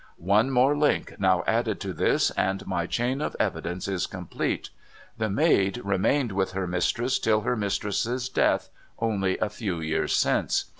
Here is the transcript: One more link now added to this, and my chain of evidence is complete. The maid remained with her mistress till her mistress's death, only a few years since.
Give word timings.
One 0.17 0.49
more 0.49 0.75
link 0.75 1.13
now 1.19 1.43
added 1.45 1.79
to 1.81 1.93
this, 1.93 2.31
and 2.31 2.65
my 2.65 2.87
chain 2.87 3.21
of 3.21 3.35
evidence 3.39 3.87
is 3.87 4.07
complete. 4.07 4.71
The 5.19 5.29
maid 5.29 5.79
remained 5.85 6.31
with 6.31 6.53
her 6.53 6.65
mistress 6.65 7.19
till 7.19 7.41
her 7.41 7.55
mistress's 7.55 8.27
death, 8.27 8.71
only 8.97 9.37
a 9.37 9.47
few 9.47 9.79
years 9.79 10.15
since. 10.15 10.65